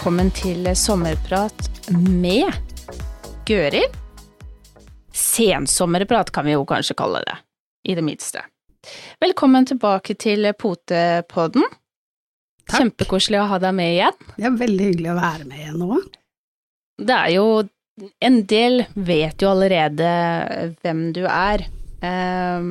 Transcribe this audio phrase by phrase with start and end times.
[0.00, 2.54] Velkommen til sommerprat med
[3.44, 3.82] Gøril.
[5.12, 7.34] Sensommerprat kan vi jo kanskje kalle det,
[7.84, 8.40] i det minste.
[9.20, 11.66] Velkommen tilbake til Potepodden.
[12.64, 12.78] Takk.
[12.78, 14.16] Kjempekoselig å ha deg med igjen.
[14.38, 15.98] Det er veldig hyggelig å være med igjen nå.
[16.96, 17.44] Det er jo
[18.24, 20.14] En del vet jo allerede
[20.80, 21.66] hvem du er.
[22.00, 22.70] Ehm,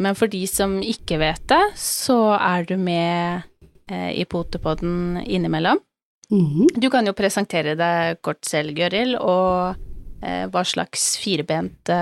[0.00, 3.44] men for de som ikke vet det, så er du med
[3.92, 5.84] eh, i Potepodden innimellom.
[6.30, 6.66] Mhm.
[6.76, 9.78] Du kan jo presentere deg kort selv, Gøril, og
[10.20, 11.96] eh, hva slags firbente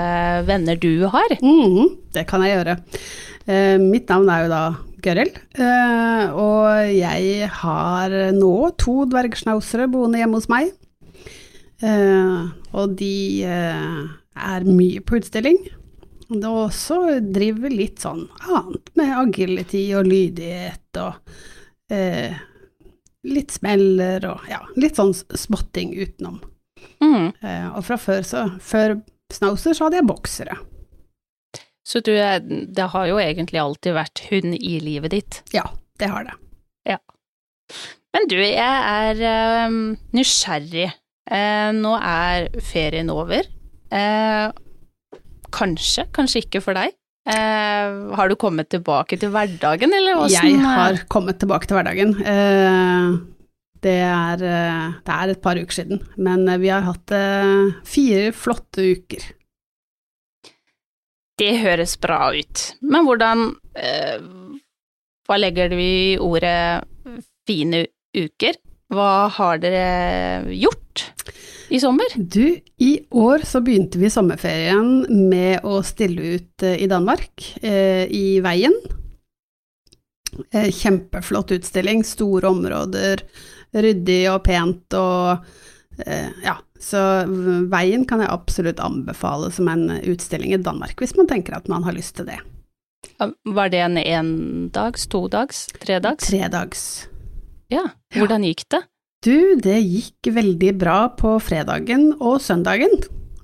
[0.49, 1.37] venner du har.
[1.43, 2.77] Mhm, det kan jeg gjøre.
[3.47, 4.65] Eh, mitt navn er jo da
[5.07, 10.73] Gøril, eh, og jeg har nå to dvergschnauzere boende hjemme hos meg.
[11.85, 13.99] Eh, og de eh,
[14.35, 15.61] er mye på utstilling.
[16.35, 21.37] Og også driver litt sånn annet med agility og lydighet og
[21.95, 22.35] eh,
[23.27, 26.41] litt smeller og ja, litt sånn spotting utenom.
[27.03, 27.35] Mm.
[27.43, 28.99] Eh, og fra før så, før
[29.35, 30.57] Snauser så hadde jeg boksere.
[31.87, 35.41] Så du det har jo egentlig alltid vært hund i livet ditt.
[35.55, 35.67] Ja,
[35.99, 36.37] det har det.
[38.17, 39.75] Men du, jeg er eh,
[40.17, 40.87] nysgjerrig.
[41.27, 43.45] Eh, nå er ferien over.
[43.93, 44.47] Eh,
[45.53, 46.95] kanskje, kanskje ikke for deg.
[47.27, 52.13] Eh, har du kommet tilbake til hverdagen, eller åssen Jeg har kommet tilbake til hverdagen.
[52.23, 53.17] Eh,
[53.83, 57.17] det er, eh, det er et par uker siden, men vi har hatt
[57.87, 59.27] fire flotte uker.
[61.37, 62.63] Det høres bra ut.
[62.81, 64.21] Men hvordan eh,
[65.27, 66.87] Hva legger du i ordet
[67.49, 67.83] fine
[68.15, 68.55] uker?
[68.93, 71.09] Hva har dere gjort
[71.75, 72.13] i sommer?
[72.17, 78.07] Du, i år så begynte vi sommerferien med å stille ut eh, i Danmark, eh,
[78.07, 78.77] i Veien.
[80.53, 83.25] Eh, kjempeflott utstilling, store områder,
[83.75, 85.49] ryddig og pent og
[86.07, 87.01] eh, ja, så
[87.73, 91.87] Veien kan jeg absolutt anbefale som en utstilling i Danmark, hvis man tenker at man
[91.89, 92.39] har lyst til det.
[93.19, 96.31] Var det en endags, todags, tredags?
[96.31, 97.07] Tredags.
[97.73, 97.85] Ja.
[98.15, 98.83] Hvordan gikk det?
[99.27, 102.93] Du, det gikk veldig bra på fredagen og søndagen.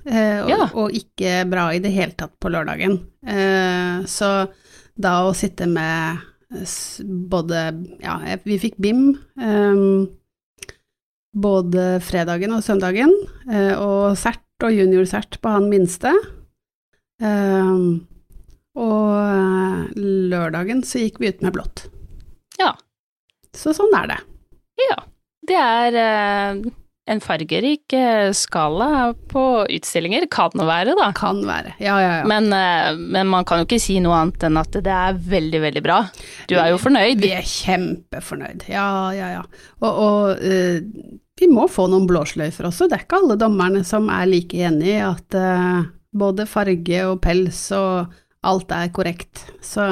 [0.06, 0.66] Eh, og, Ja.
[0.74, 3.00] og ikke bra i det hele tatt på lørdagen.
[3.26, 4.48] Eh, så
[4.98, 6.18] da å sitte med
[7.32, 7.62] både
[8.02, 10.06] Ja, vi fikk BIM eh,
[11.34, 13.10] både fredagen og søndagen,
[13.50, 16.12] eh, og CERT og junior-CERT på han minste.
[17.22, 17.72] Eh,
[18.76, 21.86] og eh, lørdagen så gikk vi ut med blått.
[22.60, 22.74] Ja.
[23.56, 24.20] Så sånn er det.
[24.88, 25.00] Ja.
[25.42, 26.60] Det er eh,
[27.10, 30.28] en fargerik eh, skala på utstillinger.
[30.30, 31.08] Kan det være, da.
[31.16, 31.74] Kan være.
[31.82, 32.28] Ja, ja, ja.
[32.30, 35.62] Men, eh, men man kan jo ikke si noe annet enn at det er veldig,
[35.66, 35.98] veldig bra.
[36.50, 37.24] Du er jo fornøyd.
[37.24, 38.86] Vi er kjempefornøyd, ja,
[39.16, 39.42] ja, ja.
[39.82, 40.78] Og, og eh,
[41.40, 44.92] vi må få noen blåsløyfer også, det er ikke alle dommerne som er like enig
[44.92, 48.12] i at eh, både farge og pels og
[48.46, 49.86] alt er korrekt, så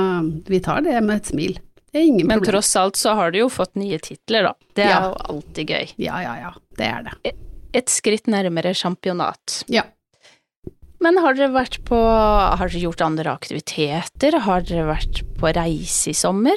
[0.46, 1.58] vi tar det med et smil.
[1.92, 2.52] Det er ingen Men problem.
[2.54, 4.52] tross alt så har du jo fått nye titler, da.
[4.74, 5.00] Det er Ja.
[5.08, 5.92] jo alltid gøy.
[5.98, 7.32] Ja, ja, ja, det er det.
[7.74, 9.64] Et skritt nærmere championat.
[9.68, 9.82] Ja.
[11.02, 14.38] Men har dere vært på Har dere gjort andre aktiviteter?
[14.40, 16.56] Har dere vært på reise i sommer?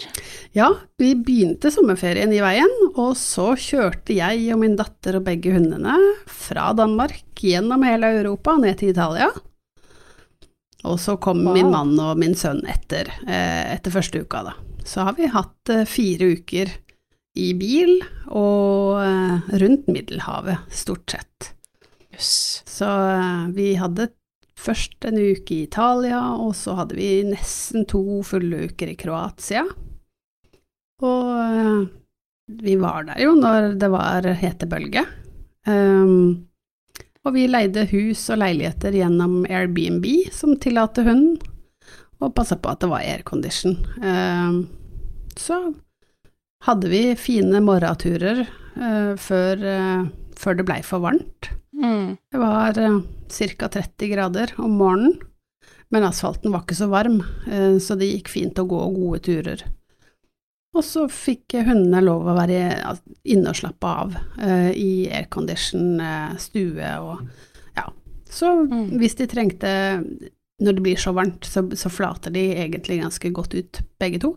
[0.53, 0.67] Ja,
[0.99, 2.67] vi begynte sommerferien i veien,
[2.97, 5.95] og så kjørte jeg og min datter og begge hundene
[6.27, 9.29] fra Danmark gjennom hele Europa ned til Italia.
[10.83, 11.53] Og så kom Wow.
[11.53, 14.53] min mann og min sønn etter, eh, etter første uka, da.
[14.83, 16.71] Så har vi hatt eh, fire uker
[17.39, 17.95] i bil
[18.27, 21.53] og eh, rundt Middelhavet, stort sett.
[22.13, 22.61] Yes.
[22.69, 24.11] Så eh, vi hadde
[24.59, 29.65] først en uke i Italia, og så hadde vi nesten to fulle uker i Kroatia.
[31.03, 31.89] Og
[32.63, 35.03] vi var der jo når det var hetebølge.
[35.67, 36.45] Um,
[37.23, 40.05] og vi leide hus og leiligheter gjennom Airbnb,
[40.35, 41.39] som tillater hunden,
[42.23, 43.75] og passa på at det var aircondition.
[44.03, 44.57] Um,
[45.39, 45.59] så
[46.63, 50.05] hadde vi fine morgenturer eh, før, eh,
[50.39, 51.49] før det blei for varmt.
[51.75, 52.15] Mm.
[52.31, 52.99] Det var uh,
[53.33, 53.67] ca.
[53.67, 55.17] 30 grader om morgenen,
[55.91, 57.19] men asfalten var ikke så varm,
[57.51, 59.65] eh, så det gikk fint å gå gode turer.
[60.73, 62.61] Og så fikk hundene lov å være
[63.29, 67.27] inne og slappe av eh, i aircondition eh, stue og
[67.77, 67.89] ja.
[68.33, 68.87] Så Mm.
[68.97, 69.73] hvis de trengte
[70.61, 74.35] Når det blir så varmt, så, så flater de egentlig ganske godt ut, begge to.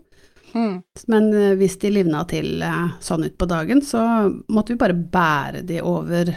[0.54, 0.82] Mm.
[1.12, 4.00] Men eh, hvis de livna til eh, sånn ut på dagen, så
[4.48, 6.32] måtte vi bare bære de over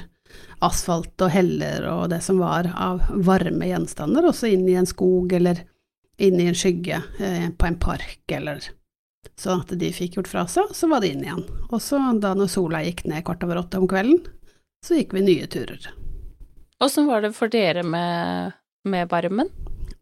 [0.66, 5.32] asfalt og heller og det som var av varme gjenstander, også inn i en skog
[5.38, 5.64] eller
[6.20, 8.74] inn i en skygge eh, på en park eller
[9.40, 11.42] Sånn at de fikk gjort fra seg, så var det inn igjen.
[11.70, 14.20] Og så da når sola gikk ned kvart over åtte om kvelden,
[14.84, 15.90] så gikk vi nye turer.
[16.84, 18.56] Åssen var det for dere med,
[18.88, 19.52] med varmen?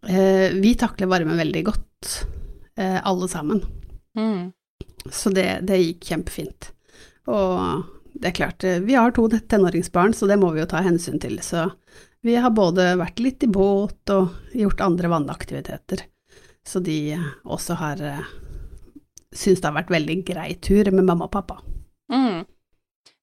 [0.08, 2.26] Eh, vi takler varme veldig godt,
[2.78, 3.62] eh, alle sammen.
[4.18, 4.52] Mm.
[5.12, 6.72] Så det, det gikk kjempefint.
[7.28, 7.84] Og
[8.14, 11.20] det er klart, eh, vi har to tenåringsbarn, så det må vi jo ta hensyn
[11.20, 11.40] til.
[11.44, 11.68] Så
[12.24, 16.08] vi har både vært litt i båt og gjort andre vannaktiviteter.
[16.68, 17.18] Så de
[17.48, 18.02] også har
[19.32, 21.60] syntes det har vært veldig grei tur med mamma og pappa.
[22.12, 22.46] Mm.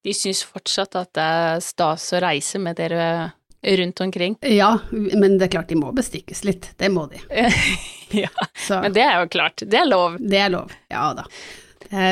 [0.05, 3.33] De syns fortsatt at det er stas å reise med dere
[3.65, 4.37] rundt omkring?
[4.41, 7.21] Ja, men det er klart de må bestikkes litt, det må de.
[8.23, 8.31] ja,
[8.67, 10.17] Så, men det er jo klart, det er lov.
[10.19, 11.25] Det er lov, ja da.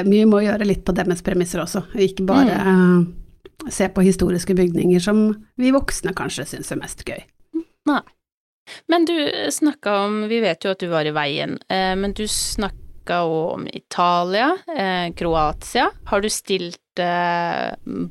[0.06, 3.00] Mye må gjøre litt på deres premisser også, ikke bare mm.
[3.66, 5.26] uh, se på historiske bygninger som
[5.60, 7.24] vi voksne kanskje syns er mest gøy.
[7.90, 8.04] Nei.
[8.88, 9.16] Men du
[9.52, 13.68] snakka om, vi vet jo at du var i veien, uh, men du snakka om
[13.68, 15.90] Italia, eh, Kroatia.
[16.06, 16.80] Har du stilt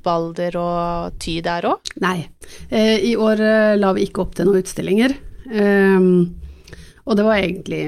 [0.03, 1.93] Balder og Ty der òg?
[2.03, 2.27] Nei,
[2.75, 3.39] i år
[3.79, 5.15] la vi ikke opp til noen utstillinger.
[5.47, 6.43] Um,
[7.03, 7.87] og det var egentlig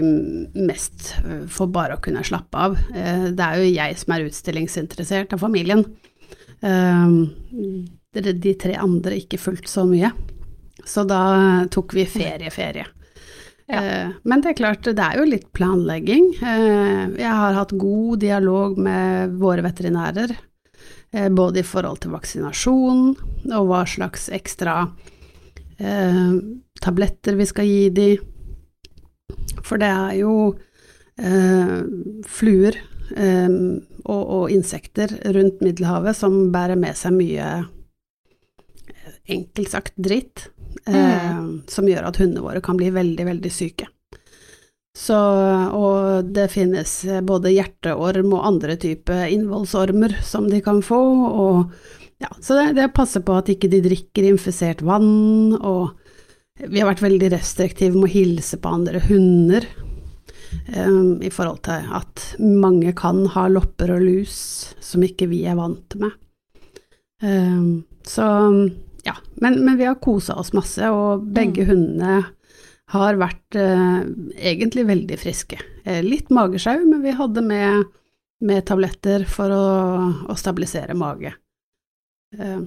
[0.54, 1.12] mest
[1.52, 2.78] for bare å kunne slappe av.
[2.94, 5.84] Eh, det er jo jeg som er utstillingsinteressert av familien.
[6.64, 7.28] Ehm,
[8.14, 10.10] de tre andre ikke fullt så mye.
[10.84, 11.22] Så da
[11.70, 12.86] tok vi ferie-ferie.
[13.70, 13.80] Ja.
[13.80, 16.34] Eh, men det er klart, det er jo litt planlegging.
[16.42, 20.36] Eh, jeg har hatt god dialog med våre veterinærer,
[21.30, 23.02] både i forhold til vaksinasjon
[23.54, 24.80] og hva slags ekstra
[26.82, 28.08] tabletter vi skal gi de
[29.64, 30.34] for det er jo
[31.16, 31.78] eh,
[32.28, 32.78] fluer
[33.16, 33.56] eh,
[34.04, 37.48] og, insekter rundt Middelhavet som bærer med seg mye,
[38.92, 40.53] eh, enkelt sagt, dritt, eh,
[40.86, 41.48] mm.
[41.70, 43.88] som gjør at hundene våre kan bli veldig, veldig syke.
[44.94, 45.16] Så,
[45.74, 46.90] og det finnes
[47.26, 51.00] både hjerteorm og andre typer innvollsormer som de kan få,
[51.34, 51.74] og
[52.22, 55.96] ja, så det, det passer på at ikke de drikker infisert vann, og
[56.62, 59.66] vi har vært veldig restriktive med å hilse på andre hunder,
[60.76, 64.36] um, i forhold til at mange kan ha lopper og lus
[64.78, 66.14] som ikke vi er vant med.
[67.24, 68.30] Um, så
[69.04, 71.70] ja, men, men, vi har kosa oss masse, og begge mm.
[71.70, 72.14] hundene
[72.94, 74.00] har vært eh,
[74.52, 75.58] egentlig veldig friske.
[75.84, 77.90] Eh, litt magesjau, men vi hadde med,
[78.44, 79.66] med tabletter for å,
[80.28, 81.32] å stabilisere mage.
[82.38, 82.64] Eh,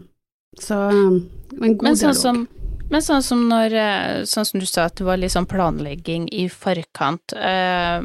[0.58, 1.20] så en
[1.52, 2.22] god men sånn dialog.
[2.22, 2.46] Som
[2.88, 6.28] men sånn som når eh, Sånn som du sa at det var litt sånn planlegging
[6.32, 7.36] i forkant.
[7.36, 8.00] Eh,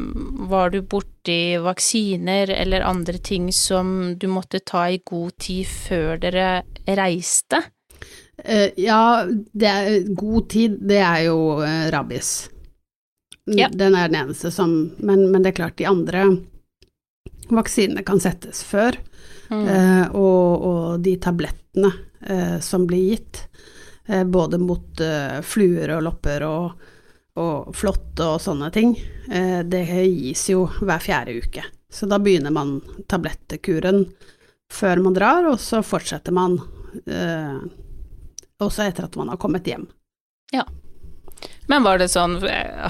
[0.50, 6.18] var du borti vaksiner eller andre ting som du måtte ta i god tid før
[6.24, 6.48] dere
[6.86, 7.62] reiste?
[8.44, 12.50] Eh, ja, det er, god tid, det er jo eh, rabies.
[13.50, 13.68] Ja.
[13.72, 16.28] Den er den eneste som men, men, det er klart, de andre
[17.50, 18.98] vaksinene kan settes før.
[19.50, 19.66] Mm.
[19.68, 21.90] Eh, og, og, de tablettene
[22.22, 23.46] eh, som blir gitt
[24.06, 26.88] Eh, både mot eh, fluer og lopper og,
[27.38, 28.96] og flått og sånne ting.
[29.30, 31.64] Eh, det gis jo hver fjerde uke.
[31.92, 34.06] Så da begynner man tablettkuren
[34.72, 36.56] før man drar, og så fortsetter man
[38.64, 39.88] også etter at man har kommet hjem.
[40.52, 40.66] Ja.
[41.70, 42.36] Men var det sånn,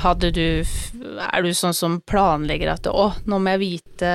[0.02, 4.12] hadde du Er du sånn som planlegger at å, nå må jeg vite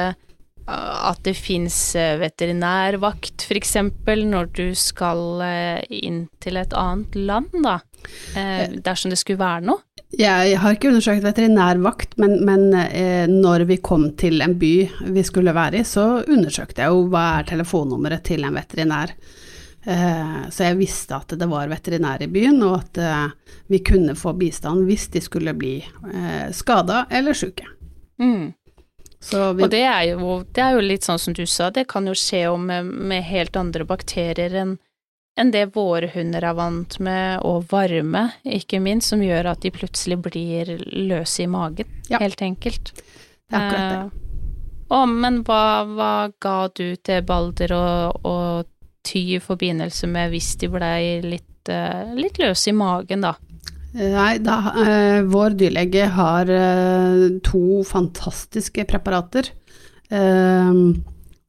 [0.67, 3.75] at det fins eh, veterinærvakt, f.eks.,
[4.27, 7.77] når du skal eh, inn til et annet land, da,
[8.35, 9.83] eh, dersom det skulle være noe?
[10.17, 12.69] Jeg har ikke undersøkt veterinærvakt, men, men
[13.27, 14.71] når vi kom til en by
[15.11, 19.11] vi skulle være i, så undersøkte jeg jo hva er telefonnummeret til en veterinær.
[19.87, 22.97] Så jeg visste at det var veterinær i byen, og at
[23.71, 25.77] vi kunne få bistand hvis de skulle bli
[26.51, 27.63] skada eller syke.
[28.19, 28.49] Mm.
[29.31, 32.05] Vi, og det er, jo, det er, jo, litt sånn som du sa, det kan
[32.07, 34.75] jo skje med, med helt andre bakterier enn
[35.37, 39.71] enn det våre hunder er vant med, og varme, ikke minst, som gjør at de
[39.73, 42.17] plutselig blir løse i magen, ja.
[42.23, 42.89] helt enkelt.
[42.95, 43.99] Det er akkurat det.
[44.07, 44.23] Eh,
[44.97, 48.71] å, men hva, hva, ga du til Balder og, og
[49.07, 53.37] Ty i forbindelse med hvis de blei litt, uh, litt løse i magen, da?
[53.97, 59.49] Nei, da, eh, vår dyrlege har eh, to fantastiske preparater.
[60.09, 60.73] Eh,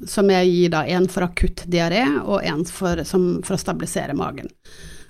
[0.06, 4.48] som jeg gir da en for akutt diaré og en for, for å stabilisere magen.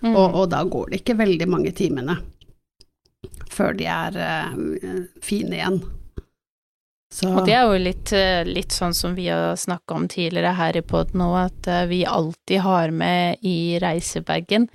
[0.00, 0.14] Mm.
[0.14, 2.16] Og, og, da går det ikke veldig mange timene
[3.50, 4.52] før de er uh,
[5.24, 5.80] fine igjen.
[7.10, 7.30] Så.
[7.32, 10.76] Og det er jo litt, eh, litt sånn som vi har snakka om tidligere her
[10.76, 14.68] i poden nå, at uh, vi alltid har med i reisebagen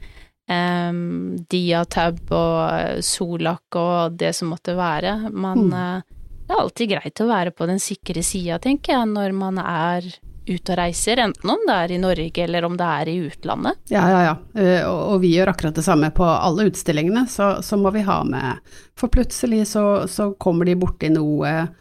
[0.50, 5.30] um, diatab og Solak og det som måtte være.
[5.30, 6.04] Man, mm.
[6.48, 10.10] det er alltid greit å være på den sikre sida, tenker jeg, når man er
[10.44, 13.80] ute og reiser, enten om det er i Norge eller om det er i utlandet.
[13.94, 14.34] Ja, ja, ja.
[14.60, 18.20] Eh, Og, vi gjør akkurat det samme på alle utstillingene, så, så må vi ha
[18.28, 21.72] med For plutselig så, så kommer de borti noe, eh,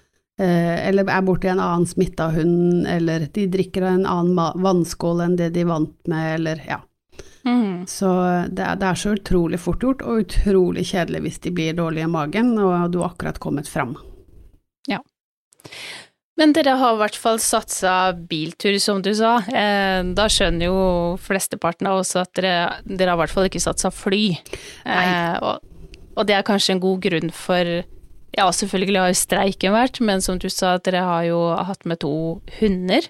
[0.41, 5.37] eller er borti en annen smitta hund, eller de drikker av en annen vannskål enn
[5.39, 6.81] det de vant med, eller ja.
[7.45, 7.85] Mm.
[7.91, 8.09] Så
[8.49, 12.09] det er, det er så utrolig fort gjort, og utrolig kjedelig hvis de blir dårlige
[12.09, 13.97] i magen, og du har akkurat kommet fram.
[16.41, 19.37] Men dere har i hvert fall satsa biltur, som du sa.
[19.53, 20.79] Eh, da skjønner jo
[21.21, 24.25] flesteparten av oss at dere, dere har i hvert fall ikke satsa fly.
[24.83, 25.61] Eh, og,
[26.17, 27.75] og det er kanskje en god grunn for
[28.37, 32.01] Ja, selvfølgelig har jo streiken vært, men som du sa, dere har jo hatt med
[32.05, 32.15] to
[32.59, 33.09] hunder.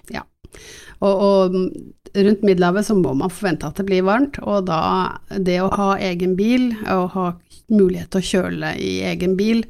[1.03, 1.55] Og, og
[2.13, 4.81] rundt Middelhavet så må man forvente at det blir varmt, og da
[5.39, 7.27] det å ha egen bil, og ha
[7.73, 9.63] mulighet til å kjøle i egen bil,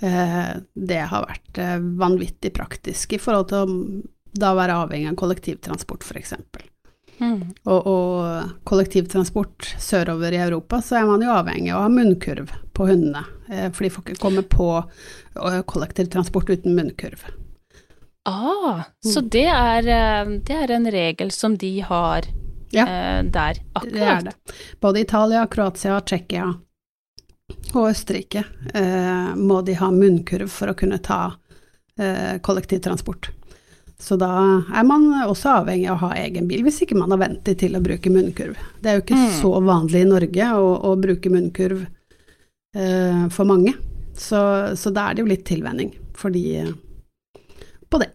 [0.00, 3.80] eh, det har vært eh, vanvittig praktisk i forhold til å
[4.32, 6.38] da være avhengig av kollektivtransport, f.eks.
[7.22, 7.52] Mm.
[7.68, 12.54] Og, og kollektivtransport sørover i Europa, så er man jo avhengig av å ha munnkurv
[12.72, 13.26] på hundene,
[13.72, 17.24] for de får ikke komme på eh, kollektivtransport uten munnkurv.
[18.24, 22.22] Ah, så det er, eh, det er en regel som de har
[22.72, 22.86] Ja.
[23.22, 23.92] der, akkurat?
[23.92, 24.34] Det er det.
[24.80, 26.46] Både Italia, Kroatia, Tsjekkia
[27.74, 28.44] og Østerrike
[28.74, 31.34] eh, må de ha munnkurv for å kunne ta
[31.98, 33.28] eh, kollektivtransport.
[34.02, 34.30] Så da
[34.74, 37.76] er man også avhengig av å ha egen bil, hvis ikke man har vent til
[37.78, 38.56] å bruke munnkurv.
[38.82, 39.40] Det er jo ikke Mm.
[39.42, 41.84] så vanlig i Norge å, å bruke munnkurv
[42.76, 43.74] eh, for mange,
[44.16, 46.74] så, så da er det jo litt tilvenning for de eh,
[47.92, 48.10] på det.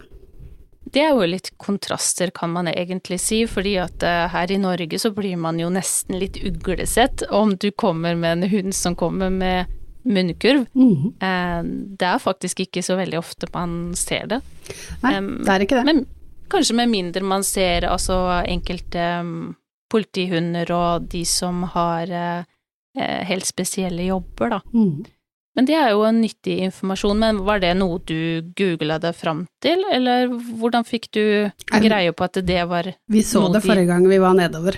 [0.87, 4.99] Det er jo litt kontraster, kan man egentlig si, fordi at eh, her i Norge
[5.01, 9.29] så blir man jo nesten litt uglesett om du kommer med en hund som kommer
[9.29, 9.73] med
[10.07, 10.65] munnkurv.
[10.73, 11.97] Mm -hmm.
[11.99, 14.41] det er faktisk ikke så veldig ofte man ser det.
[15.03, 15.85] Nei, det er ikke det.
[15.85, 16.05] Men
[16.47, 19.25] kanskje med mindre man ser altså enkelte
[19.91, 22.07] politihunder og de som har
[22.99, 24.61] helt spesielle jobber, da.
[24.73, 25.05] Mm.
[25.57, 29.47] Men det er jo en nyttig informasjon, men var det noe du googla deg fram
[29.63, 31.23] til, eller hvordan fikk du
[31.81, 34.77] greie på at det var Vi så det forrige gang vi var nedover,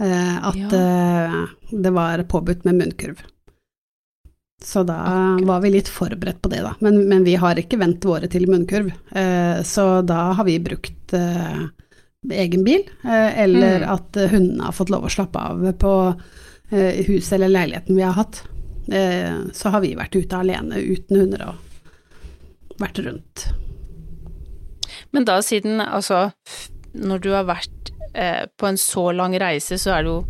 [0.00, 0.82] eh, at Ja.
[0.82, 3.22] eh, det var påbudt med munnkurv.
[4.62, 5.46] Så da Akkurat.
[5.48, 6.74] var vi litt forberedt på det, da.
[6.80, 8.92] Men, men vi har ikke vendt våre til munnkurv.
[9.10, 11.64] Eh, så da har vi brukt eh,
[12.30, 13.88] egen bil, eh, eller Mm.
[13.92, 15.92] at eh, hundene har fått lov å slappe av på
[16.70, 18.42] eh, huset eller leiligheten vi har hatt.
[19.52, 21.54] Så har vi vært ute alene uten hunder og
[22.82, 23.44] vært rundt.
[25.12, 26.32] Men da siden, altså,
[26.92, 30.24] når du har vært eh, på en så lang reise, så er det jo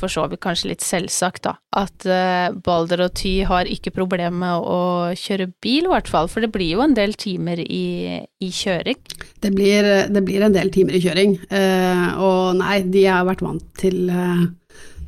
[0.00, 4.36] for så vidt kanskje litt selvsagt, da, at eh, Balder og Ty har ikke problemer
[4.40, 4.80] med å
[5.18, 9.00] kjøre bil, i hvert fall, for det blir jo en del timer i, i kjøring.
[9.42, 13.44] Det blir, det blir en del timer i kjøring, eh, og nei, de har vært
[13.44, 14.42] vant til, eh,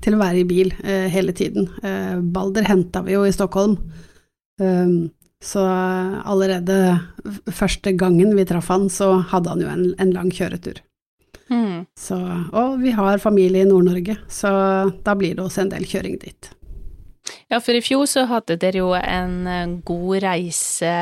[0.05, 1.69] til å være i bil hele tiden.
[2.35, 3.77] Balder henta vi jo i Stockholm,
[5.43, 6.79] så allerede
[7.55, 10.83] første gangen vi traff han, så hadde han jo en, en lang kjøretur.
[11.53, 11.85] Mm.
[11.99, 12.17] Så,
[12.57, 14.51] og vi har familie i Nord-Norge, så
[15.05, 16.51] da blir det også en del kjøring dit.
[17.53, 20.93] Ja, for i fjor så hadde dere jo en eh, god reise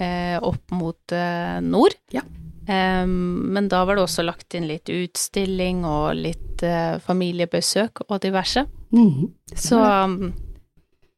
[0.00, 1.94] eh, opp mot eh, nord.
[2.14, 2.24] Ja.
[2.66, 8.16] Eh, men da var det også lagt inn litt utstilling og litt eh, familiebesøk og
[8.24, 8.64] diverse.
[8.90, 9.28] Mm.
[9.54, 10.32] Så um,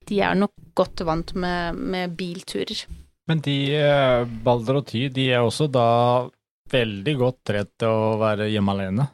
[0.09, 2.85] de er nok godt vant med, med bilturer.
[3.31, 5.89] Men de, eh, Balder og Ty, de er også da
[6.73, 9.09] veldig godt trent til å være hjemme alene.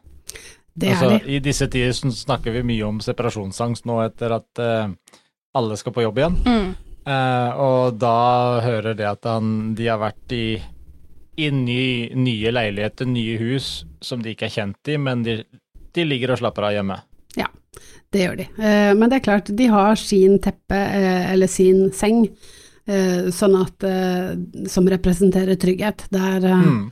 [0.79, 1.35] Det altså, er de.
[1.35, 4.91] I disse tider snakker vi mye om separasjonsangst nå etter at uh,
[5.59, 6.37] alle skal på jobb igjen.
[6.47, 6.69] Mm.
[7.09, 10.59] Uh, og da hører det at han, de har vært i,
[11.41, 11.83] i ny,
[12.15, 15.41] nye leiligheter, nye hus som de ikke er kjent i, men de,
[15.97, 17.00] de ligger og slapper av hjemme.
[17.38, 17.49] Ja,
[18.15, 18.49] Det gjør de.
[18.61, 20.79] Uh, Men det er klart, de har sin teppe,
[21.33, 22.27] eller sin seng,
[22.88, 23.85] sånn at,
[24.73, 26.07] som representerer trygghet.
[26.09, 26.87] Der, Mm.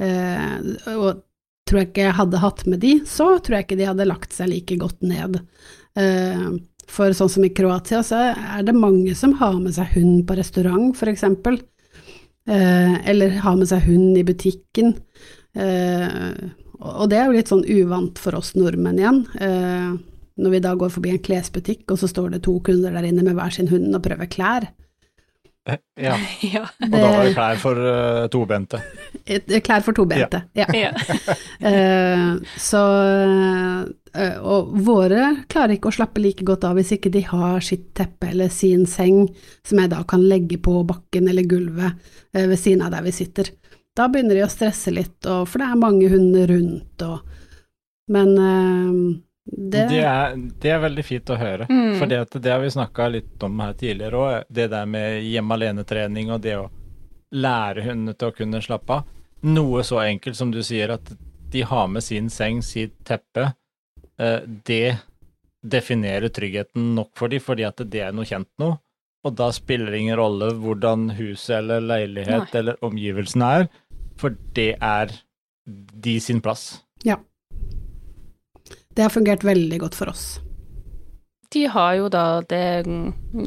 [0.00, 0.56] Eh,
[0.96, 1.22] og
[1.68, 4.34] tror jeg ikke jeg hadde hatt med de, så tror jeg ikke de hadde lagt
[4.34, 5.40] seg like godt ned.
[5.98, 6.46] Eh,
[6.90, 10.34] For sånn som i Kroatia, så er det mange som har med seg hund på
[10.34, 11.60] restaurant, eksempel.
[12.50, 14.96] Eh, Eller har med seg hund i butikken.
[15.54, 19.22] Og det er jo litt sånn uvant for oss nordmenn igjen.
[20.40, 23.22] Når vi da går forbi en klesbutikk, og så står det to kunder der inne
[23.26, 24.66] med hver sin hund og prøver klær.
[26.00, 26.14] Ja,
[26.54, 26.62] ja.
[26.86, 28.80] og da var det klær for uh, tobente.
[29.60, 30.66] Klær for tobente, ja.
[30.72, 30.92] ja.
[31.60, 32.38] uh,
[32.70, 32.82] så
[34.16, 37.90] uh, Og våre klarer ikke å slappe like godt av hvis ikke de har sitt
[37.98, 39.26] teppe eller sin seng,
[39.66, 43.52] som jeg da kan legge på bakken eller gulvet ved siden av der vi sitter.
[43.96, 47.26] Da begynner de å stresse litt, og, for det er mange hunder rundt og
[48.10, 48.32] Men
[49.52, 51.66] det, Det er, det er veldig fint å høre.
[51.70, 51.94] Mm.
[51.98, 54.44] For det, det har vi snakka litt om her tidligere òg.
[54.48, 56.68] Det der med hjemme alene-trening og det å
[57.34, 59.08] lære hundene til å kunne slappe av.
[59.46, 61.12] Noe så enkelt som du sier, at
[61.50, 63.52] de har med sin seng, sitt teppe.
[64.18, 64.98] eh, Det
[65.62, 68.70] definerer tryggheten nok for dem, fordi at det er noe kjent nå.
[69.24, 73.66] Og da spiller det ingen rolle hvordan huset eller leilighet eller omgivelsene er,
[74.16, 75.12] for det er
[75.66, 76.82] de sin plass.
[78.94, 80.40] Det har fungert veldig godt for oss.
[81.50, 82.86] De har jo da det,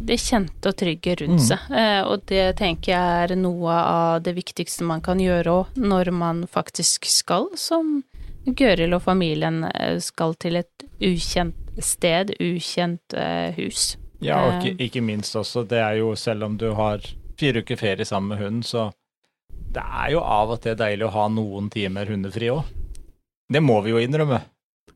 [0.03, 1.45] det kjente og trygge rundt Mm.
[1.47, 5.77] seg, eh, og det tenker jeg er noe av det viktigste man kan gjøre òg,
[5.79, 8.03] når man faktisk skal, som
[8.45, 13.95] Gøril og familien eh, skal til et ukjent sted, ukjent eh, hus.
[14.19, 16.99] Ja, og ikke, ikke minst også, det er jo selv om du har
[17.39, 18.89] fire uker ferie sammen med hunden, så
[19.73, 22.67] det er jo av og til deilig å ha noen timer hundefri òg.
[23.51, 24.41] Det må vi jo innrømme.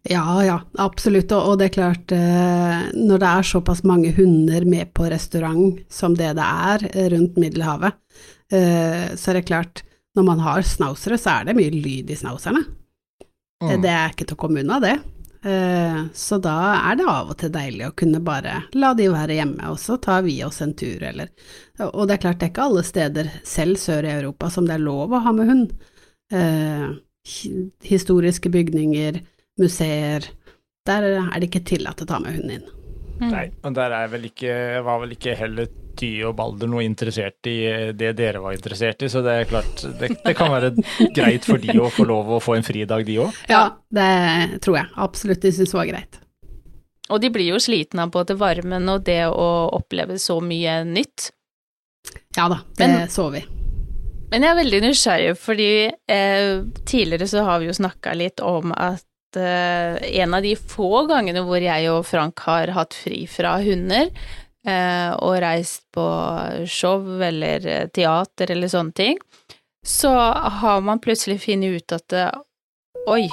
[0.03, 1.31] Ja, ja, absolutt.
[1.31, 6.15] Og, det er klart, eh, når det er såpass mange hunder med på restaurant som
[6.15, 7.97] det det er eh, rundt Middelhavet,
[8.53, 9.83] eh, så er det klart,
[10.15, 12.63] når man har snausere, så er det mye lyd i schnauzerne.
[12.63, 12.77] Eh,
[13.57, 13.81] Mm.
[13.81, 14.99] Det er ikke til å komme unna, det.
[15.47, 19.37] Eh, så da er det av og til deilig å kunne bare la de være
[19.37, 21.29] hjemme, og så tar vi oss en tur, eller
[21.93, 24.75] Og det er klart, det er ikke alle steder, selv sør i Europa, som det
[24.75, 25.73] er lov å ha med hund.
[26.33, 26.87] Eh,
[27.83, 29.21] historiske bygninger,
[29.61, 30.27] museer,
[30.87, 32.69] der er det ikke tillatt å ta med hunden inn.
[33.17, 33.29] Mm.
[33.31, 34.53] Nei, og der er vel ikke,
[34.85, 39.01] var vel ikke heller Ty og Balder noe interessert i eh, det dere var interessert
[39.01, 40.69] i, så det er klart, det, det kan være
[41.17, 43.41] greit for de å få lov å få en fridag, de òg.
[43.49, 46.21] Ja, det tror jeg absolutt de syns var greit.
[47.09, 51.31] Og de blir jo slitne av både varmen og det å oppleve så mye nytt.
[52.37, 53.45] Ja da, det Men- så vi.
[54.27, 58.73] Men jeg er veldig nysgjerrig, fordi eh, tidligere så har vi jo snakka litt om
[58.75, 64.13] at en av de få gangene hvor jeg og Frank har hatt fri fra hunder,
[64.67, 66.07] eh, og reist på
[66.69, 69.19] show eller eh, teater eller sånne ting,
[69.85, 70.13] så
[70.61, 72.41] har man plutselig funnet ut at eh,
[73.07, 73.27] oi,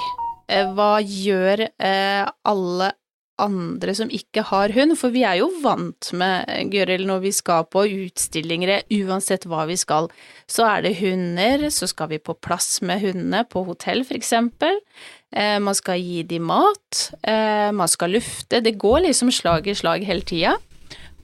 [0.47, 2.93] eh, hva gjør eh, alle
[3.41, 7.65] andre som ikke har hund, for vi er jo vant med, Gøril, når vi skal
[7.67, 10.07] på utstillinger, uansett hva vi skal,
[10.47, 14.79] så er det hunder, så skal vi på plass med hundene, på hotell for eksempel,
[14.79, 19.75] eh, man skal gi dem mat, eh, man skal lufte, det går liksom slag i
[19.75, 20.55] slag hele tida.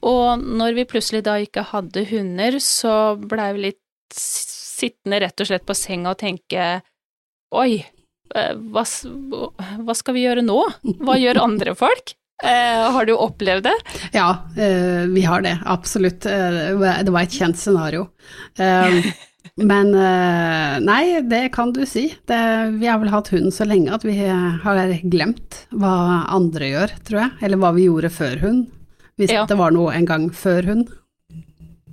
[0.02, 5.48] Og når vi plutselig da ikke hadde hunder, så blei vi litt sittende rett og
[5.48, 6.82] slett på senga og tenke
[7.56, 7.84] oi,
[8.36, 10.60] eh, hva, hva skal vi gjøre nå?
[11.04, 12.16] Hva gjør andre folk?
[12.44, 13.76] Eh, har du opplevd det?
[14.16, 16.26] Ja, eh, vi har det, absolutt.
[16.26, 18.08] Eh, det var et kjent scenario.
[19.64, 22.08] Men eh, nei, det kan du si.
[22.28, 22.40] Det,
[22.80, 27.20] vi har vel hatt hund så lenge at vi har glemt hva andre gjør, tror
[27.26, 27.32] jeg.
[27.46, 28.68] Eller hva vi gjorde før hund.
[29.20, 29.46] Hvis Ja.
[29.46, 30.90] det var noe en gang før hund.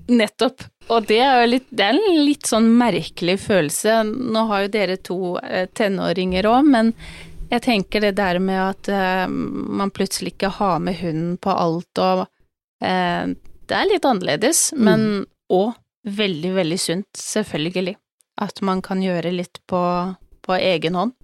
[0.09, 0.63] Nettopp.
[0.89, 3.99] Og det er litt, det er en litt sånn merkelig følelse.
[4.09, 6.95] Nå har jo dere to eh, tenåringer òg, men
[7.51, 12.01] jeg tenker det der med at eh, man plutselig ikke har med hunden på alt
[12.05, 12.25] og
[12.85, 13.35] eh,
[13.69, 14.85] Det er litt annerledes, Mm.
[14.89, 15.75] men òg
[16.07, 17.97] veldig, veldig sunt, selvfølgelig.
[18.41, 19.81] At man kan gjøre litt på,
[20.47, 21.15] på egen hånd.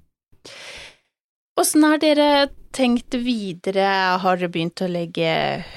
[1.61, 3.87] Åssen har dere tenkt videre?
[4.19, 5.31] Har dere begynt å legge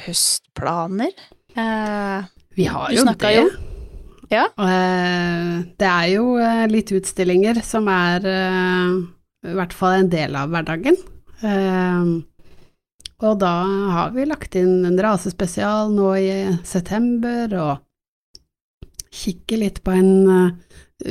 [0.08, 1.14] høstplaner?
[1.54, 2.26] Eh,
[2.58, 3.34] Vi har jo det.
[3.36, 3.46] jo.
[4.34, 4.48] Ja.
[4.58, 8.98] Eh, Det er jo eh, litt utstillinger som er eh,
[9.48, 10.98] i hvert fall en del av hverdagen.
[13.18, 13.52] Og da
[13.94, 16.32] har vi lagt inn en rasespesial nå i
[16.68, 17.72] september, og
[19.18, 20.52] kikker litt på en eh,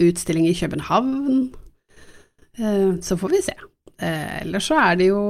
[0.06, 1.48] utstilling i København.
[2.58, 3.54] Eh, Så får vi se.
[3.98, 5.20] Eh, Ellers så er det jo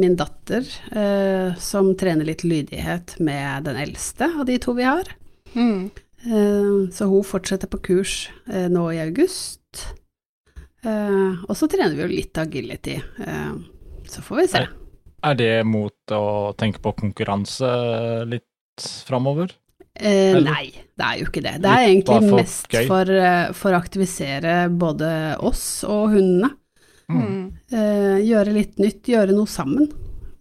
[0.00, 0.64] min datter
[0.96, 5.08] eh, som trener litt lydighet med den eldste av de to vi har.
[5.54, 5.90] Mm.
[6.24, 9.60] Eh, Så hun fortsetter på kurs nå i august.
[10.84, 12.96] Eh, Og så trener vi jo litt agility.
[13.26, 13.52] Eh,
[14.08, 14.66] Så får vi se.
[15.22, 17.68] Er det mot å tenke på konkurranse
[18.26, 18.42] litt
[19.06, 19.52] framover?
[20.02, 20.66] Eh, nei,
[20.98, 21.54] det er jo ikke det.
[21.62, 26.52] Det er Litt egentlig for mest for, eh, for å aktivisere både oss og hundene.
[27.12, 27.40] Mm.
[27.70, 29.90] Eh, gjøre litt nytt, gjøre noe sammen.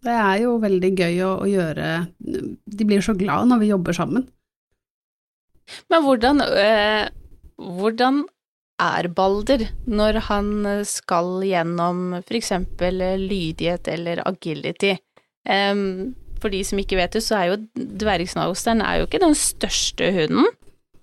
[0.02, 3.94] Det er jo veldig gøy å, å gjøre De blir så glad når vi jobber
[3.94, 4.24] sammen.
[5.94, 7.04] Men hvordan, øh,
[7.78, 8.24] hvordan
[8.82, 10.50] er Balder når han
[10.90, 14.96] skal gjennom for eksempel lydighet eller agility?
[15.46, 17.62] Um, for de som ikke vet det, så er jo
[18.02, 20.50] dvergsnagosteren er jo ikke den største hunden.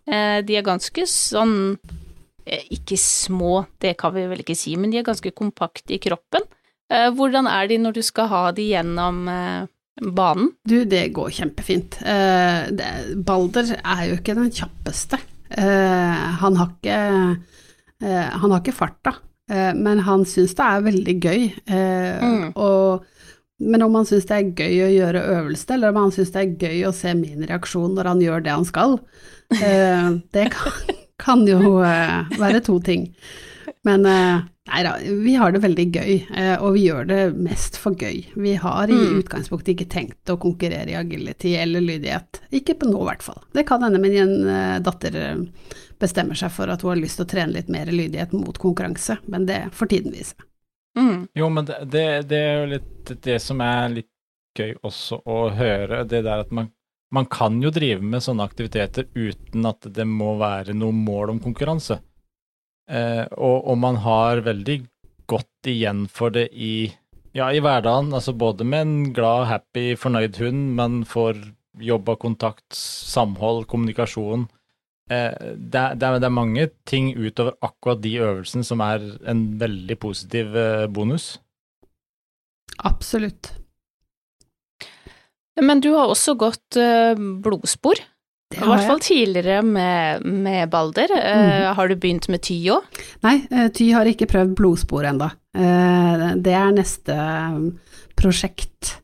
[0.08, 4.92] Uh, de er ganske sånn uh, Ikke små, det kan vi vel ikke si, men
[4.92, 6.46] de er ganske kompakte i kroppen.
[6.88, 9.26] Uh, hvordan er de når du skal ha de gjennom
[9.98, 10.52] banen?
[10.68, 11.98] Du, det går kjempefint.
[13.26, 15.18] Balder er jo ikke den kjappeste.
[15.58, 16.98] han har ikke
[18.00, 19.16] Han har ikke farta,
[19.74, 21.48] men han syns det er veldig gøy.
[21.66, 22.44] Mm.
[22.54, 23.02] Og
[23.58, 26.42] men om han syns det er gøy å gjøre øvelse, eller om han syns det
[26.42, 28.98] er gøy å se min reaksjon når han gjør det han skal,
[29.62, 33.10] eh, det kan, kan jo eh, være to ting.
[33.86, 34.94] Men eh, nei da,
[35.24, 36.12] vi har det veldig gøy,
[36.60, 38.20] og vi gjør det mest for gøy.
[38.36, 39.20] Vi har i mm.
[39.22, 42.42] utgangspunktet ikke tenkt å konkurrere i agility eller lydighet.
[42.54, 43.40] Ikke på nå, i hvert fall.
[43.56, 44.44] Det kan hende min
[44.84, 45.16] datter
[45.98, 49.18] bestemmer seg for at hun har lyst til å trene litt mer lydighet mot konkurranse,
[49.26, 50.36] men det får tiden vise.
[50.98, 51.28] Mm.
[51.34, 54.10] Jo, men det, det, det, er jo litt det som er litt
[54.58, 56.72] gøy også å høre, det der at man,
[57.14, 61.42] man kan jo drive med sånne aktiviteter uten at det må være noe mål om
[61.44, 62.00] konkurranse.
[62.90, 64.80] Eh, og, og, man har veldig
[65.28, 66.88] godt igjen for det i,
[67.36, 71.44] ja, i hverdagen, altså både med en glad, happy, fornøyd hund, man får
[71.78, 74.48] og kontakt, samhold, kommunikasjon.
[75.08, 79.96] Eh, det, er, det, er, mange ting utover akkurat de øvelsene som er en veldig
[80.00, 81.38] positiv eh, bonus.
[82.84, 83.54] Absolutt.
[85.58, 88.04] Men du har også gått eh, blodspor.
[88.48, 91.10] I hvert fall tidligere med, med Balder.
[91.12, 91.74] Mm.
[91.76, 92.86] Har du begynt med Ty òg?
[93.20, 93.42] Nei,
[93.76, 95.28] Ty har ikke prøvd blodspor ennå.
[95.52, 97.18] Det er neste
[98.16, 98.94] prosjekt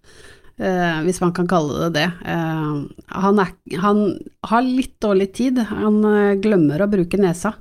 [0.58, 2.06] eh, hvis man kan kalle det det.
[2.30, 2.78] Eh,
[3.24, 4.02] han, er, han,
[4.50, 7.56] har litt dårlig tid, han eh, glemmer å bruke nesa.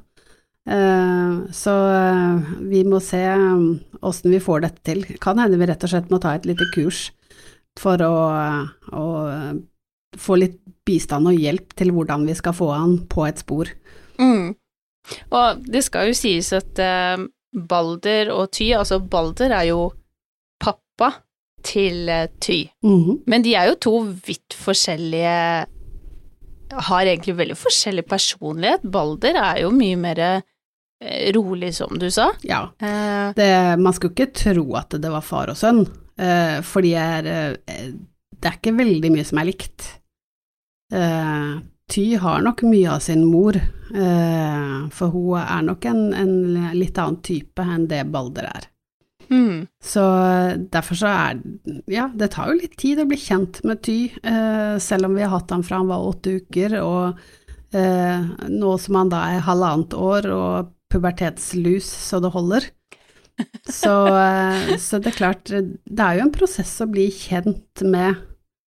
[0.63, 1.71] Så
[2.63, 3.19] vi må se
[3.99, 5.01] åssen vi får dette til.
[5.19, 7.09] Kan hende vi rett og slett må ta et lite kurs
[7.75, 8.13] for å,
[8.95, 9.03] å
[10.15, 10.55] få litt
[10.87, 13.71] bistand og hjelp til hvordan vi skal få han på et spor.
[14.19, 14.53] Mm.
[15.35, 19.81] Og det skal jo sies at uh, Balder og Ty, altså Balder er jo
[20.63, 21.11] pappa
[21.63, 22.67] til eh, Ty.
[22.83, 23.19] Mm -hmm.
[23.25, 25.65] Men de er jo to vidt forskjellige
[26.73, 28.81] Har egentlig veldig forskjellig personlighet.
[28.81, 30.41] Balder er jo mye mer eh,
[31.33, 32.31] rolig, som du sa.
[32.41, 32.71] Ja.
[32.81, 33.33] Eh.
[33.35, 35.85] Det, man skulle ikke tro at det var far og sønn,
[36.63, 39.99] for de er Det er ikke veldig mye som er likt.
[41.89, 43.53] Ty har nok mye av sin mor,
[44.91, 48.72] for hun er nok en, en litt annen type enn det Balder er.
[49.29, 49.67] Mm.
[49.83, 50.03] Så
[50.73, 51.39] derfor så er
[51.91, 55.23] Ja, det tar jo litt tid å bli kjent med Ty, eh, selv om vi
[55.25, 57.19] har hatt han fra han var åtte uker, og
[57.75, 62.69] eh, nå som han da er halvannet år og pubertetslus så det holder.
[63.65, 68.19] Så, eh, så, det er klart, det er jo en prosess å bli kjent med,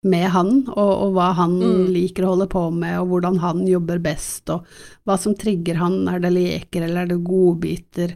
[0.10, 1.84] med han, og, og, hva han mm.
[1.94, 4.66] liker å holde på med, og hvordan han jobber best, og
[5.06, 8.16] hva som trigger han, er det leker eller er det godbiter,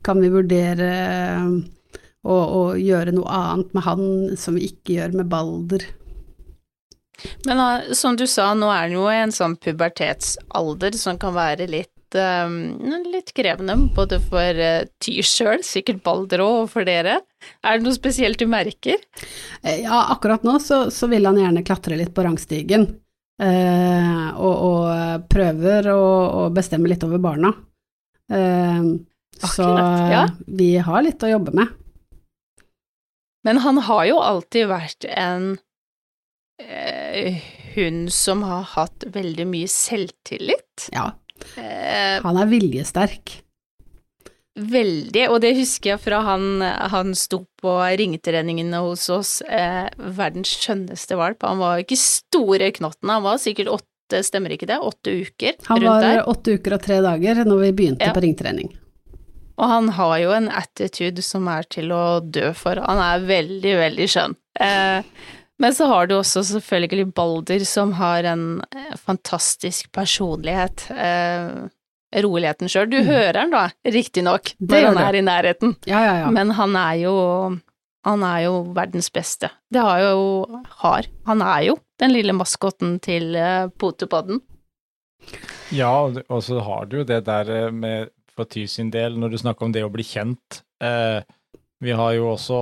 [0.00, 0.88] kan vi vurdere
[2.26, 4.04] og, og, gjøre noe annet med han
[4.40, 5.86] som vi ikke gjør med Balder.
[7.48, 11.34] Men uh, som du sa, nå er han jo i en sånn pubertetsalder som kan
[11.36, 12.48] være litt, uh,
[13.08, 17.20] litt krevende, både for uh, Tyr sjøl, sikkert Balder òg, og for dere.
[17.64, 19.00] Er det noe spesielt du merker?
[19.64, 22.90] Ja, akkurat nå så, så vil han gjerne klatre litt på rangstigen,
[23.40, 26.02] og, og, prøver å,
[26.36, 27.54] å, bestemme litt over barna.
[29.40, 30.26] Så ja.
[30.44, 31.79] vi har litt å jobbe med.
[33.46, 35.54] Men han har jo alltid vært en
[36.60, 37.40] eh,
[37.74, 40.90] hund som har hatt veldig mye selvtillit.
[40.92, 41.12] Ja.
[41.56, 43.40] Eh, han er viljesterk.
[44.60, 49.86] Veldig, og det husker jeg fra han, han sto på ringetreningene hos oss, eh,
[50.18, 51.46] verdens skjønneste valp.
[51.46, 55.56] Han var ikke store knotten, han var sikkert åtte, stemmer ikke det, åtte uker?
[55.70, 58.12] Han var åtte uker og tre dager når vi begynte ja.
[58.16, 58.74] på ringtrening.
[59.60, 62.80] Og han har jo en attitude som er til å dø for.
[62.80, 64.36] Han er veldig, veldig skjønn.
[64.60, 65.10] Eh,
[65.60, 70.86] men så har du også selvfølgelig Balder, som har en eh, fantastisk personlighet.
[70.96, 71.68] Eh,
[72.24, 72.88] roligheten sjøl.
[72.90, 73.10] Du mm.
[73.10, 75.74] hører han da, riktignok, når han er i nærheten.
[75.86, 76.30] Ja, ja, ja.
[76.34, 77.16] Men han er jo
[78.06, 79.50] han er jo verdens beste.
[79.68, 80.22] Det har jo
[80.80, 81.08] har.
[81.28, 84.40] Han er jo den lille maskotten til uh, Potepodden.
[85.70, 88.08] Ja, og så har du jo det der eh, med
[88.40, 90.62] for sin del, når du snakker om det å bli kjent.
[90.82, 91.20] Eh,
[91.80, 92.60] vi har jo også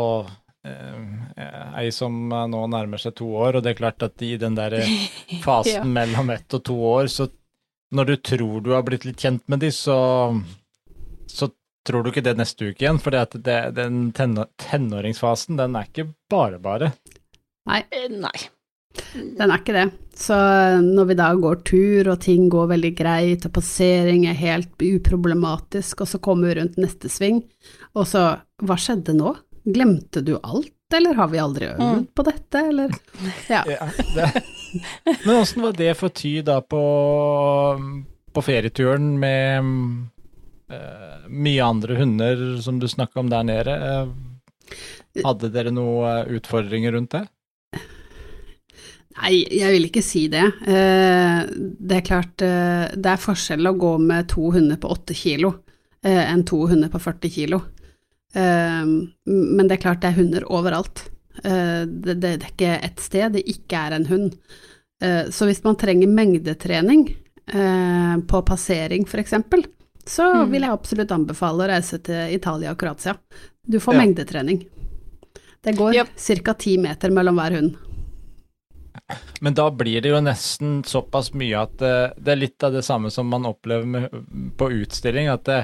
[0.67, 4.59] eh, ei som nå nærmer seg to år, og det er klart at i den
[4.59, 4.79] der
[5.47, 5.85] fasen ja.
[5.85, 7.29] mellom ett og to år, så
[7.95, 9.97] når du tror du har blitt litt kjent med de, så,
[11.31, 11.49] så
[11.89, 13.01] tror du ikke det neste uke igjen.
[13.01, 16.93] For den tenåringsfasen, den er ikke bare bare.
[17.69, 18.37] Nei, Eh, Nei.
[19.15, 19.87] Den er ikke det.
[20.19, 20.35] Så
[20.83, 26.01] når vi da går tur, og ting går veldig greit, og passering er helt uproblematisk,
[26.03, 27.43] og så kommer vi rundt neste sving,
[27.95, 28.25] og så
[28.59, 29.37] Hva skjedde nå?
[29.69, 32.07] Glemte du alt, eller har vi aldri øvd Mm.
[32.17, 32.91] på dette, eller?
[33.55, 33.63] Ja.
[33.69, 34.43] Ja, det.
[35.25, 36.83] Men åssen var det for Ty da på,
[38.35, 39.63] på ferieturen med
[40.73, 43.75] uh, mye andre hunder som du snakka om der nede?
[43.79, 47.25] Eh, hadde dere noen utfordringer rundt det?
[49.23, 50.45] Nei, jeg vil ikke si det.
[50.67, 51.47] Eh,
[51.81, 55.55] Det er klart, eh, det er forskjell å gå med to hunder på åtte kilo
[56.05, 57.63] eh, enn to hunder på 40 kilo.
[58.35, 61.07] Men det er klart det er hunder overalt.
[61.43, 64.35] Det, er ikke ett sted det ikke er en hund.
[65.33, 67.07] Så hvis man trenger mengdetrening
[68.29, 69.33] på passering f.eks.,
[70.09, 70.51] så Mm.
[70.53, 73.17] vil jeg absolutt anbefale å reise til Italia og Kroatia.
[73.67, 74.01] Du får Ja.
[74.05, 74.67] mengdetrening.
[75.63, 76.45] Det går Yep.
[76.45, 76.53] ca.
[76.55, 77.77] ti meter mellom hver hund.
[79.41, 82.83] Men da blir det jo nesten såpass mye at det, det er litt av det
[82.87, 84.09] samme som man opplever med,
[84.59, 85.61] på utstilling, at det,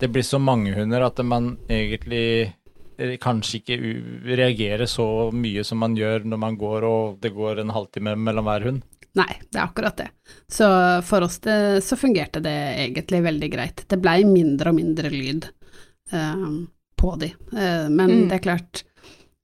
[0.00, 2.52] det blir så mange hunder at man egentlig
[2.98, 3.78] eh, kanskje ikke
[4.36, 8.44] reagerer så mye som man gjør når man går og det går en halvtime mellom
[8.50, 8.82] hver hund.
[9.14, 10.08] Nei, det er akkurat det.
[10.50, 10.66] Så
[11.06, 13.84] for oss det, så fungerte det egentlig veldig greit.
[13.86, 15.46] Det blei mindre og mindre lyd
[16.10, 16.48] eh,
[16.98, 17.28] på de.
[17.54, 18.28] Eh, men Mm.
[18.28, 18.82] det er klart,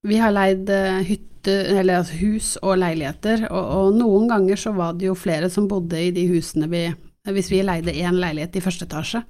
[0.02, 4.72] vi har leid eh, hytte, eller altså hus og leiligheter, og, og noen ganger så
[4.76, 6.88] var det jo flere som bodde i de husene vi
[7.24, 9.20] Hvis vi leide én leilighet i første etasje,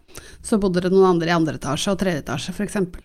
[0.42, 3.02] så bodde det noen andre i andre etasje og tredje etasje, eksempel.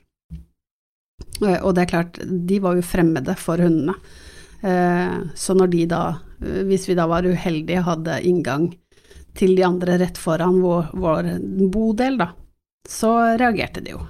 [1.41, 3.95] Eh, Og det er klart, de var jo fremmede for hundene.
[4.61, 8.75] Eh, Så når de da, eh, hvis vi da var uheldige, hadde inngang
[9.35, 11.23] til de andre rett foran vår, vår
[11.71, 12.29] bodel, da,
[12.87, 14.05] så reagerte de jo.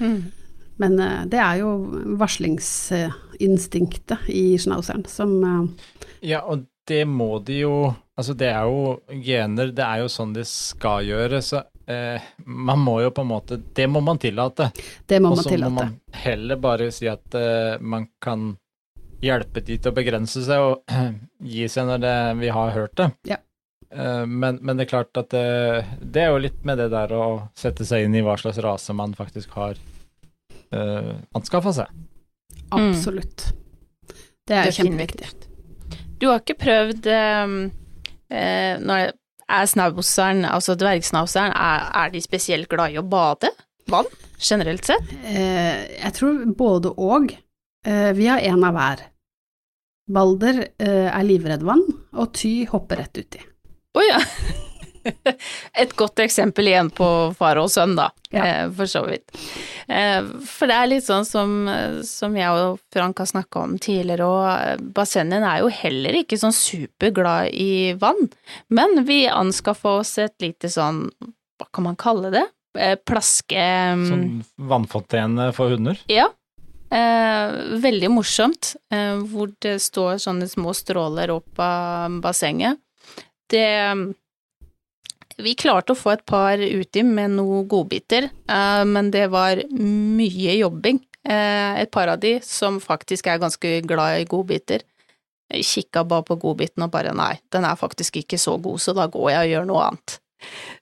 [0.00, 0.32] Mm.
[0.82, 1.74] Men eh, det er jo
[2.20, 5.64] varslingsinstinktet i schnauzeren som eh,
[6.32, 10.34] Ja, og det må de jo Altså, det er jo gener, det er jo sånn
[10.36, 14.70] de skal gjøre, så eh, man må jo på en måte Det må man tillate.
[15.06, 18.52] Det må Og så må man heller bare si at eh, man kan
[19.24, 20.94] hjelpe de til å begrense seg og
[21.56, 23.10] gi seg når det, vi har hørt det.
[23.32, 23.40] Ja.
[23.90, 25.44] Eh, men, men det er klart at det,
[26.00, 27.26] det er jo litt med det der å
[27.58, 29.80] sette seg inn i hva slags rase man faktisk har
[30.72, 31.92] uh, anskaffa seg.
[32.74, 33.48] Absolutt.
[34.44, 35.30] Det er kjempeviktig.
[36.20, 37.54] Du har ikke prøvd um,
[38.32, 39.12] uh, Når
[39.44, 43.50] er snauseren, altså dvergsnauseren, er, er de spesielt glad i å bade?
[43.92, 44.08] Vann,
[44.40, 45.10] generelt sett?
[45.26, 47.34] Uh, jeg tror både og.
[47.84, 49.08] Uh, vi har én av hver.
[50.04, 53.40] Balder eh, er livredd vann, og Ty hopper rett uti.
[53.96, 54.20] Å ja.
[55.82, 57.06] Et godt eksempel igjen på
[57.38, 58.44] far og sønn, da, Ja.
[58.44, 59.28] eh, for så vidt.
[59.88, 61.54] Eh, for det er litt sånn som,
[62.06, 66.54] som jeg og Frank har snakka om tidligere, og Bassenen er jo heller ikke sånn
[66.56, 68.28] superglad i vann.
[68.70, 71.08] Men vi anskaffa oss et lite sånn,
[71.60, 72.46] hva kan man kalle det?
[72.78, 73.66] Eh, Plaske...
[74.08, 76.00] Sånn vannfontene for hunder.
[76.10, 76.26] Ja.
[76.94, 82.78] Eh, veldig morsomt, eh, hvor det står sånne små stråler opp av bassenget.
[83.50, 83.64] Det
[85.42, 90.56] Vi klarte å få et par uti med noen godbiter, eh, men det var mye
[90.60, 91.00] jobbing.
[91.24, 94.84] Eh, et par av de som faktisk er ganske glad i godbiter,
[95.54, 99.06] kikka bare på godbiten og bare nei, den er faktisk ikke så god, så da
[99.06, 100.18] går jeg og gjør noe annet.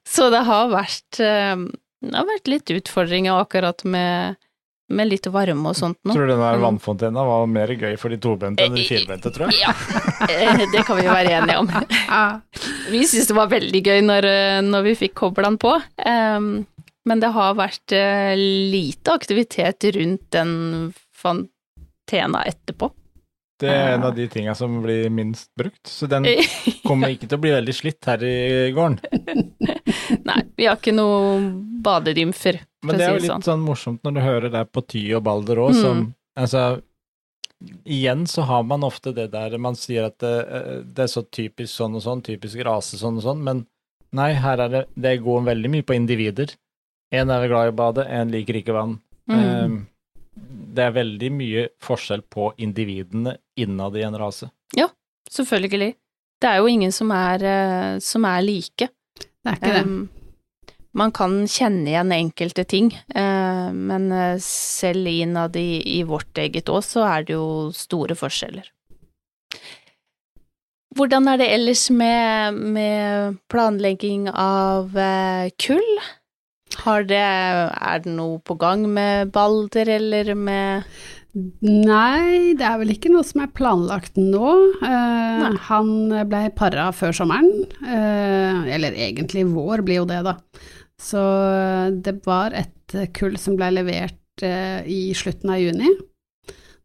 [0.08, 1.56] Så det har vært, eh,
[2.02, 4.36] det har vært litt utfordringer akkurat med
[4.92, 6.12] med litt varme og sånt nå.
[6.14, 6.64] Tror du den der Mm.
[6.66, 9.60] vannfontena var mer gøy for de tobente enn de firbente, tror jeg?
[9.64, 9.72] Ja,
[10.28, 11.68] eh, det kan vi jo være enige om.
[12.92, 15.72] Vi syntes det var veldig gøy når, eh, når vi fikk kobla den på,
[17.04, 22.90] men det har vært eh, lite aktivitet rundt den fontena etterpå.
[23.62, 26.26] Det er en av de tinga som blir minst brukt, så den
[26.88, 28.98] kommer ikke til å bli veldig slitt her i gården.
[30.28, 31.36] Nei, vi har ikke noe
[31.84, 33.46] badedymfer, for Men det er jo litt sånn.
[33.46, 36.80] sånn morsomt når du hører det på Ty og Balder òg, som Altså,
[37.84, 40.32] igjen så har man ofte det der man sier at det,
[40.96, 43.64] det er så typisk sånn og sånn, typisk rase sånn og sånn, men
[44.16, 46.54] nei, her er det Det går veldig mye på individer.
[47.12, 48.96] En er glad i å bade, en liker ikke vann.
[49.28, 49.42] Mm.
[49.42, 49.76] Um,
[50.72, 54.48] det er veldig mye forskjell på individene innad i en rase.
[54.76, 54.88] Ja,
[55.32, 55.94] Selvfølgelig.
[56.42, 58.88] Det er jo ingen som er, eh, som er like.
[59.16, 59.84] Det er ikke det.
[59.86, 60.10] Um,
[60.92, 66.68] man kan kjenne igjen enkelte ting, eh, men eh, selv innad i, i vårt eget
[66.68, 68.68] òg, så er det jo store forskjeller.
[70.92, 74.92] hvordan er det ellers med, med planlegging av
[75.56, 75.94] kull?
[76.80, 80.88] Har det, er det noe på gang med Balder, eller med
[81.32, 84.50] Nei, det er vel ikke noe som er planlagt nå.
[84.84, 85.92] Eh, han
[86.28, 90.36] ble para før sommeren, eh, eller egentlig vår blir jo det, da.
[91.00, 91.22] Så
[92.04, 95.88] det var et kull som ble levert eh, i slutten av juni.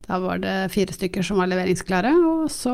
[0.08, 2.72] Da var det fire stykker som var leveringsklare, og så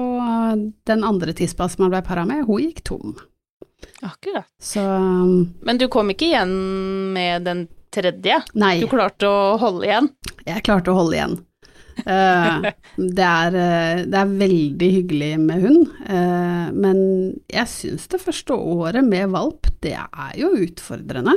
[0.86, 3.18] den andre tispa som han ble para med, hun gikk tom.
[4.04, 4.46] Akkurat.
[4.62, 4.82] Så
[5.62, 6.54] Men du kom ikke igjen
[7.16, 8.42] med den tredje?
[8.58, 10.10] nei, Du klarte å holde igjen?
[10.46, 11.36] jeg klarte å holde igjen.
[12.08, 12.66] uh,
[12.98, 16.98] det, er, eh, det er veldig hyggelig med hund, uh, men
[17.54, 21.36] jeg syns det første året med valp, det er jo utfordrende.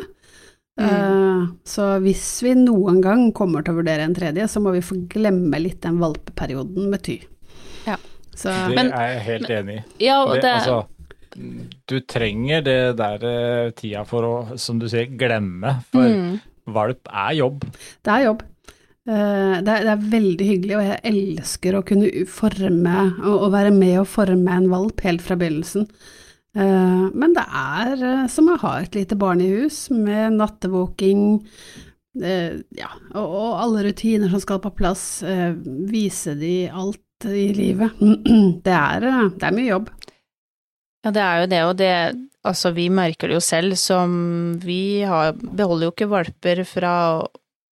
[0.81, 4.83] Eh, så hvis vi noen gang kommer til å vurdere en tredje, så må vi
[4.85, 7.15] få glemme litt den valpeperioden med Ty.
[7.87, 7.97] Ja.
[8.37, 9.85] Så, Det Men- er jeg helt enig i.
[10.05, 10.87] Ja, Det, det, altså,
[11.37, 15.79] du trenger det der eh, tida for å, som du sier, glemme.
[15.93, 16.37] For mm,
[16.75, 17.65] valp er jobb.
[18.07, 18.45] det er jobb.
[19.07, 23.49] Eh, det, er, det er veldig hyggelig, og jeg elsker å kunne forme og, og
[23.55, 25.89] være med og forme en valp helt fra begynnelsen.
[26.57, 31.27] Eh, men det er som å ha et lite barn i hus, med nattevåking,
[32.17, 35.21] ja, og, og alle rutiner som skal på plass,
[35.91, 38.01] vise de alt i livet.
[38.65, 39.05] Det er,
[39.37, 39.91] det er mye jobb.
[41.07, 41.93] Ja, det er jo det, og det
[42.47, 44.13] Altså, vi merker det jo selv som
[44.63, 46.93] Vi har, beholder jo ikke valper fra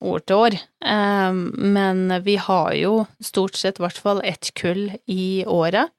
[0.04, 1.38] år til år, um,
[1.72, 5.94] men vi har jo stort sett i hvert fall ett kull i året.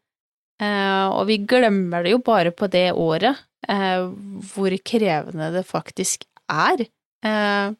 [0.61, 4.11] Uh, og vi glemmer det jo bare på det året, uh,
[4.51, 6.85] hvor krevende det faktisk er.
[7.25, 7.73] Uh,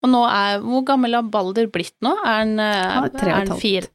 [0.00, 2.12] og nå er Hvor gammel har Balder blitt nå?
[2.24, 3.90] Er han, eh, Han er tre og et halvt.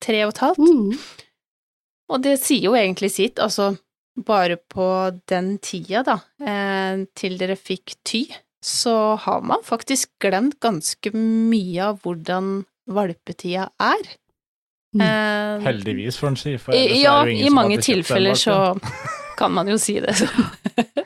[0.00, 0.58] tre og et halvt?
[0.58, 0.98] Mm.
[2.08, 3.72] Og det sier jo egentlig sitt, altså
[4.26, 4.86] bare på
[5.30, 8.24] den tida, da, eh, til dere fikk Ty,
[8.64, 14.08] så har man faktisk glemt ganske mye av hvordan valpetida er.
[14.96, 15.04] Mm.
[15.04, 16.56] Eh, Heldigvis, får en si.
[16.58, 18.58] For ja, i mange tilfeller så
[19.38, 20.16] kan man jo si det.
[20.18, 20.28] Så.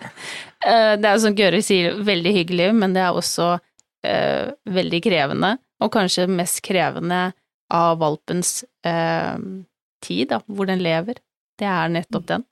[0.62, 5.57] Eh, det er som Gøre sier, veldig hyggelig, men det er også uh, veldig krevende,
[5.83, 7.33] og kanskje mest krevende
[7.75, 9.35] av valpens uh,
[10.07, 11.18] tid, da, hvor den lever.
[11.59, 12.46] Det er nettopp den.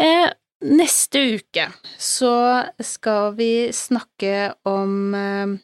[0.00, 0.28] Eh,
[0.64, 1.66] neste uke
[1.98, 2.34] så
[2.82, 5.56] skal vi snakke om eh,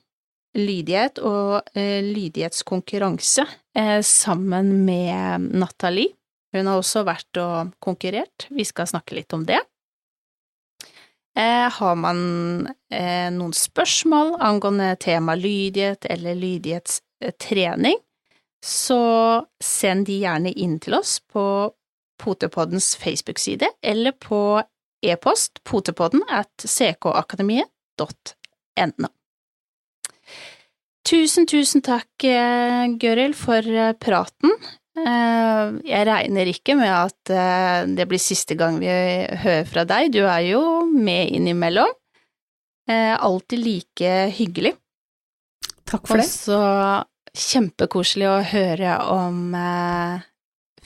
[0.57, 3.47] lydighet og eh, lydighetskonkurranse
[3.77, 6.15] eh, sammen med Nathalie.
[6.57, 8.47] Hun har også vært og konkurrert.
[8.49, 9.61] Vi skal snakke litt om det.
[11.37, 12.21] Eh, har man
[12.89, 17.99] eh, noen spørsmål angående tema lydighet eller lydighetstrening,
[18.65, 19.03] så
[19.61, 21.45] send de gjerne inn til oss på
[22.19, 24.63] Potepoddens Facebook-side eller på
[25.07, 29.09] e-post potepodden at ckakademiet.no.
[31.07, 34.51] Tusen, tusen takk, eh, Gøril, for eh, praten.
[34.99, 37.31] Eh, Jeg regner ikke med at
[37.95, 41.93] det blir siste gang vi hører fra deg, du er jo med innimellom.
[42.89, 44.71] Alltid like hyggelig.
[45.91, 46.27] Takk for det.
[46.31, 46.59] så
[47.35, 49.51] kjempekoselig å høre om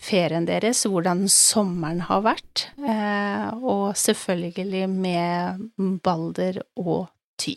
[0.01, 5.69] ferien deres, hvordan sommeren har vært, eh, og selvfølgelig med
[6.03, 7.11] Balder og
[7.41, 7.55] Ty.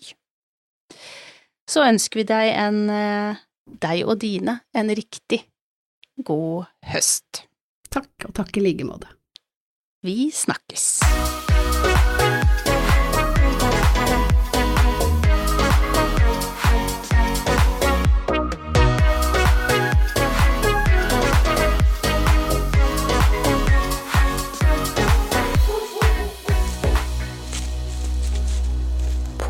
[1.69, 3.41] Så ønsker vi deg en, eh,
[3.87, 5.45] deg og dine, en riktig
[6.23, 7.45] god høst.
[7.89, 9.07] Takk, og takk i like måte.
[10.03, 10.99] Vi snakkes.